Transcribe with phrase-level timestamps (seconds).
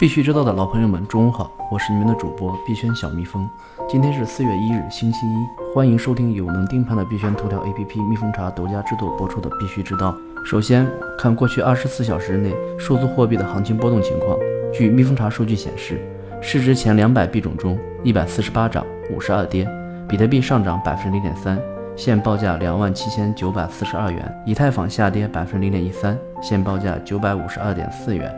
[0.00, 3.46] 必须知道的老朋友们，中午好，我是你们的主播碧轩小蜜蜂。
[3.86, 10.12] 今天是四月一日，星期一，欢迎收听有能盯盘的碧轩头条 APP 蜜蜂茶独家制作播出的《必须知道》。
[10.46, 14.38] 首先看过去二十四小时内数字货币的行情波动情况。
[14.72, 16.00] 据蜜蜂茶数据显示，
[16.40, 18.82] 市值前两百币种中，一百四十八涨，
[19.14, 19.68] 五十二跌。
[20.08, 21.60] 比特币上涨百分之零点三，
[21.94, 28.34] 现报价两万七千九百四十二元；以太坊下跌百分之零点一三，现报价九百五十二点四元。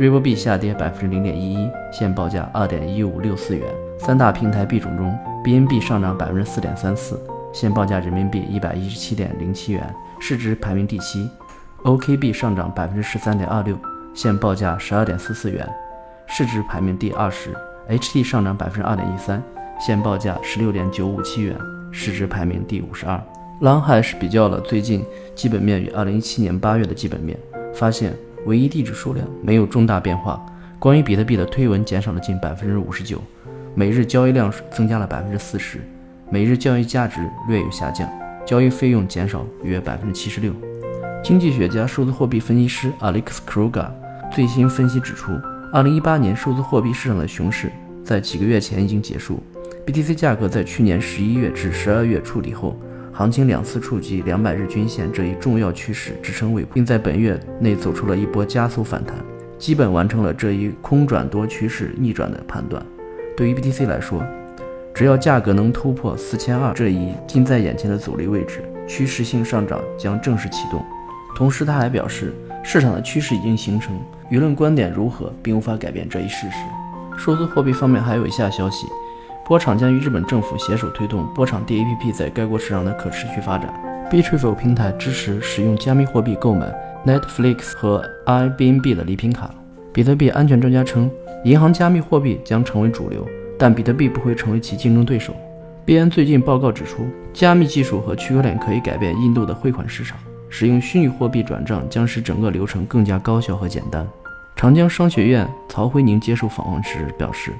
[0.00, 3.68] 瑞波币下跌百分之零点一一，现报价二点一五六四元。
[3.98, 7.20] 三大平台币种中，BNB 上涨百分之四点三四，
[7.52, 11.28] 现报价人民币一百一十七点零七元，市值排名第七。
[11.82, 13.76] OKB 上涨百分之十三点二六，
[14.14, 15.68] 现报价十二点四四元，
[16.26, 17.54] 市值排名第二十。
[17.90, 19.42] HT 上涨百分之二点一三，
[19.78, 21.54] 现报价十六点九五七元，
[21.92, 23.22] 市值排名第五十二。
[23.60, 27.38] long has 比较了最近基本面与二零一七年八月的基本面，
[27.74, 28.14] 发现。
[28.46, 30.44] 唯一地址数量没有重大变化。
[30.78, 33.20] 关于比特币的推文减少了近百分之五十九，
[33.74, 35.78] 每日交易量增加了百分之四十，
[36.30, 38.08] 每日交易价值略有下降，
[38.46, 40.52] 交易费用减少约百分之七十六。
[41.22, 43.90] 经济学家、数字货币分析师 Alex Kruger
[44.32, 45.32] 最新分析指出，
[45.72, 47.70] 二零一八年数字货币市场的熊市
[48.02, 49.38] 在几个月前已经结束。
[49.86, 52.74] BTC 价格在去年十一月至十二月触底后。
[53.20, 59.14] 行情两次触及两百日均线这一重要趋势支撑位，并在本月内走出了一波加速反弹，
[59.58, 62.82] 基本完成了这一空转多趋势逆转的判断。
[63.36, 64.24] 对于 BTC 来说，
[64.94, 70.82] 只要价格能突破四千二这一近在眼前的阻力位置，趋势性上涨将正式启动。
[71.36, 72.32] 同时，他还表示，
[72.64, 73.94] 市场的趋势已经形成，
[74.30, 77.18] 舆论观点如何并无法改变这一事实。
[77.18, 78.86] 数字货币方面还有以下消息。
[79.50, 83.68] 波场将与日本政府携手推动波场 DAPP 在该国市场的可持续发展。
[84.08, 86.72] Bitrify 平台支持使用加密货币购买
[87.04, 89.50] Netflix 和 Airbnb 的礼品卡。
[89.92, 91.10] 比特币安全专家称，
[91.42, 93.26] 银行加密货币将成为主流，
[93.58, 95.34] 但比特币不会成为其竞争对手。
[95.84, 100.16] 币安最近报告指出，加密技术和区块链可以改变印度的汇款市场，
[100.48, 104.06] 使用虚拟货币转账将使整个流程更加高效和简单。
[104.54, 107.50] 长江商学院曹辉宁接受访问时表示。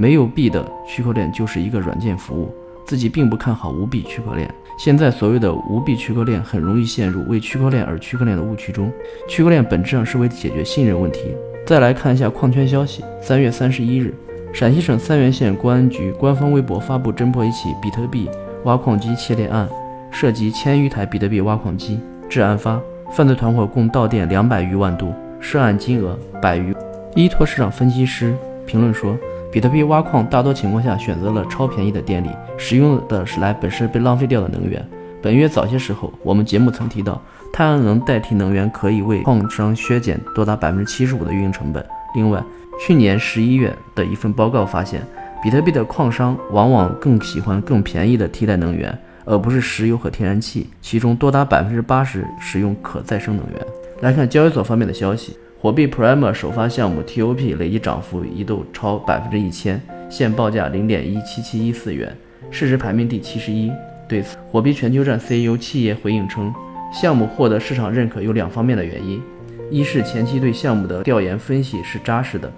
[0.00, 2.48] 没有币的区块链就是一个软件服务，
[2.86, 4.50] 自己并不看好无币区块链。
[4.78, 8.90] 现在所谓的无币区块链很容易陷入为区块链而区块链的误区中。
[9.28, 11.36] 区块链本质上是为解决信任问题。
[11.66, 14.14] 再来看一下矿圈消息：三月三十一日，
[14.54, 18.26] 陕西省三原县公安局官方微博发布侦破一起比特币
[18.64, 19.68] 挖矿机窃电案，
[20.10, 22.00] 涉及千余台比特币挖矿机。
[22.26, 22.80] 至案发，
[23.12, 26.74] 犯罪团伙共盗电两百余万度，涉案金额百余。
[27.14, 28.34] 依托市场分析师
[28.64, 29.14] 评论说。
[29.52, 34.86] 比特币挖矿大多情况下选择了超便宜的电力，使用的是来本身被浪费掉的能源。
[35.20, 37.20] 本月早些时候，我们节目曾提到，
[37.52, 41.84] 太阳能代替能源可以为矿商削减多达百分之七十五的运营成本。
[42.14, 42.40] 另外，
[42.80, 45.02] 去年十一月的一份报告发现，
[45.42, 53.66] 比特币的矿商往往更喜欢更便宜的替代能源，而不是石油和天然气，其中多达百分之八十使用可再生能源。
[54.00, 55.36] 来看交易所方面的消息。
[55.62, 59.78] 火币 Primer 首发项目 TOP 累计涨幅一度超百分之一千，
[60.08, 62.16] 现报价零点一七七一四元，
[62.50, 63.70] 市值排名第七十一。
[64.08, 66.50] 对此，火币全球站 CEO 七爷回应称，
[66.90, 69.22] 项目获得市场认可有两方面的原因：
[69.70, 72.50] 一是前期对项目的调研分析是扎实的，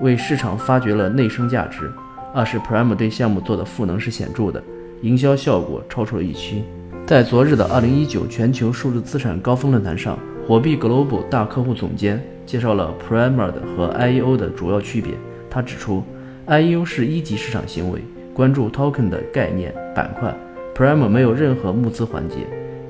[0.00, 1.86] 为市场发掘了内生价值；
[2.34, 4.62] 二是 Prime 对项目做的赋能是显著的，
[5.00, 6.62] 营销效果超出了预期。
[7.06, 12.22] 在昨日的二零一九全球数字资产高峰论坛上，火币 Global 大客户总监。
[12.50, 15.14] 介绍了 Primer 的和 IEO 的主要区别。
[15.48, 16.02] 他指出
[16.48, 18.02] ，IEO 是一级市场行为，
[18.34, 20.34] 关注 Token 的概念板块
[20.74, 22.38] ；Primer 没有任何募资环节，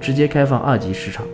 [0.00, 1.26] 直接开放二级市场，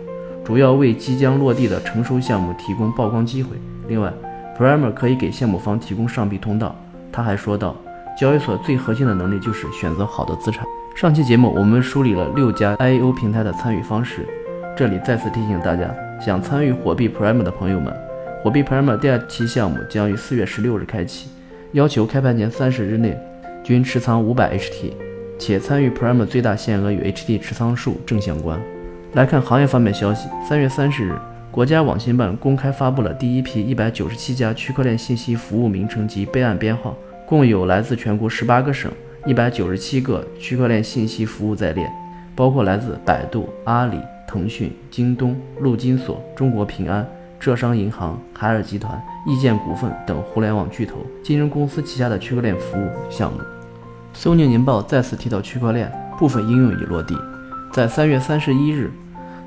[0.43, 3.51] 主要为即将落地的成熟项目提供曝光机会。
[3.87, 4.11] 另外
[4.59, 6.75] ，Primer 可以给项目方提供上币通道。
[7.13, 7.77] 他还说到，
[8.19, 10.65] 交易所最核心的能力就是选择好的资产。
[10.93, 14.27] 上期节目我们梳理了六家 IEO 平台的参与方式，
[14.75, 15.89] 这里再次提醒大家，
[16.19, 17.95] 想参与火币 Primer 的朋友们。
[18.43, 21.27] 火币 Prime 第二期项目将于四月十六日开启，
[21.71, 23.17] 要求开盘前三十日内
[23.63, 24.93] 均持仓五百 HT，
[25.39, 28.61] 且参与 Prime 最大限额与 HT 持仓数正相关。
[29.13, 31.15] 来看行业方面消息，三月三十日，
[31.51, 36.95] 国家网信办公开发布了第一批一百九十七家区块链信息服务名称及备案编号，
[37.25, 38.91] 共有来自全国十八个省
[39.25, 41.89] 一百九十七个区块链信息服务在列，
[42.35, 47.05] 包括来自百度、阿里、腾讯、京东、陆金所、中国平安。
[47.39, 53.39] 浙商银行、海尔集团、易建股份等互联网巨头、金融公司旗下的区块链服务项目。
[54.13, 57.15] 苏宁年报再次提到区块链部分应用已落地。
[57.71, 58.89] 在三月三十一日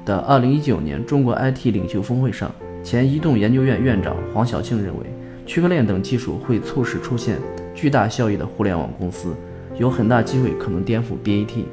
[0.05, 2.51] 的二零一九年中国 IT 领袖峰会上，
[2.85, 5.07] 前移动研究院院长黄晓庆认为，
[5.45, 7.39] 区块链等技术会促使出现
[7.75, 9.35] 巨大效益的互联网公司，
[9.77, 11.65] 有很大机会可能颠覆 BAT。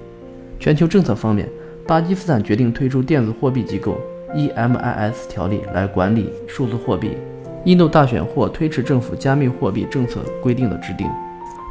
[0.60, 1.48] 全球政策方面，
[1.86, 4.00] 巴基斯坦决定推出电子货币机构
[4.36, 7.18] EMIS 条例来管理数字货币。
[7.66, 11.10] 印度大选或推迟政府加密货币政策规定的制定。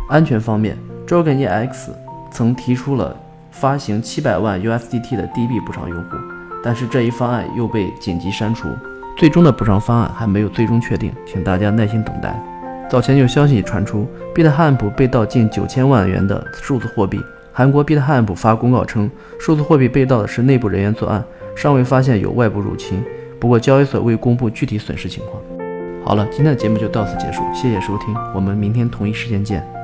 [0.09, 0.77] 安全方面
[1.07, 1.91] ，Dragonex
[2.31, 3.17] 曾提出了
[3.51, 6.17] 发行七百万 USDT 的 DB 补偿用户，
[6.63, 8.69] 但是这一方案又被紧急删除。
[9.17, 12.39] 最终的补偿方案还没有最终确定，请大家耐心等待。
[12.91, 17.19] 早前有消息传出，BitHamp 被盗近九千万元的数字货币。
[17.53, 19.11] 韩国 BitHamp 发公告称，
[19.41, 21.25] 数字货币被盗的是内部人员作案，
[21.57, 23.03] 尚未发现有外部入侵。
[23.41, 25.43] 不过交易所未公布具体损失情况。
[26.05, 29.76] 好了，今天的节目就到此结束，谢谢收听，我们明天同一时间见。